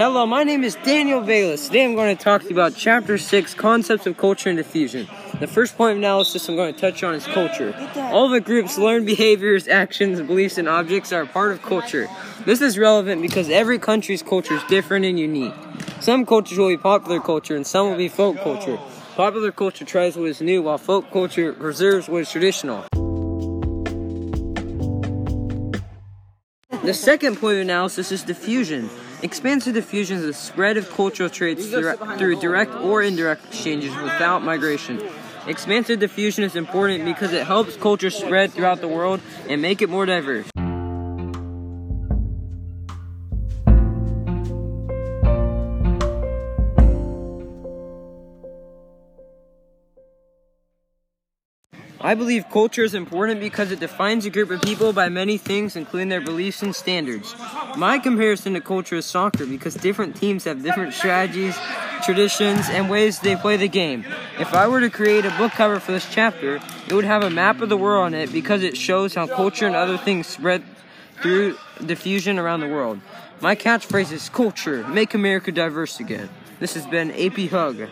[0.00, 1.66] Hello, my name is Daniel Bayless.
[1.66, 5.06] Today I'm going to talk to you about Chapter 6 Concepts of Culture and Diffusion.
[5.40, 7.74] The first point of analysis I'm going to touch on is culture.
[7.96, 12.08] All the group's learned behaviors, actions, beliefs, and objects are part of culture.
[12.46, 15.52] This is relevant because every country's culture is different and unique.
[16.00, 18.78] Some cultures will be popular culture and some will be folk culture.
[19.16, 22.86] Popular culture tries what is new, while folk culture preserves what is traditional.
[26.90, 28.90] The second point of analysis is diffusion.
[29.22, 35.00] Expansive diffusion is the spread of cultural traits through, direct or indirect exchanges without migration.
[35.46, 39.88] Expansive diffusion is important because it helps culture spread throughout the world and make it
[39.88, 40.48] more diverse.
[52.02, 55.76] I believe culture is important because it defines a group of people by many things,
[55.76, 57.34] including their beliefs and standards.
[57.76, 61.58] My comparison to culture is soccer because different teams have different strategies,
[62.02, 64.06] traditions, and ways they play the game.
[64.38, 67.28] If I were to create a book cover for this chapter, it would have a
[67.28, 70.64] map of the world on it because it shows how culture and other things spread
[71.20, 72.98] through diffusion around the world.
[73.42, 76.30] My catchphrase is culture, make America diverse again.
[76.60, 77.90] This has been AP Hug.